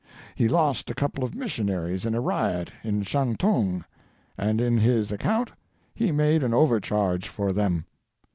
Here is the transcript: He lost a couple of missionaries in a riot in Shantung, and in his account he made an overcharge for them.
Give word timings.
He 0.33 0.47
lost 0.47 0.89
a 0.89 0.95
couple 0.95 1.23
of 1.23 1.35
missionaries 1.35 2.07
in 2.07 2.15
a 2.15 2.21
riot 2.21 2.71
in 2.83 3.03
Shantung, 3.03 3.85
and 4.35 4.59
in 4.59 4.79
his 4.79 5.11
account 5.11 5.51
he 5.93 6.11
made 6.11 6.41
an 6.41 6.55
overcharge 6.55 7.27
for 7.27 7.53
them. 7.53 7.85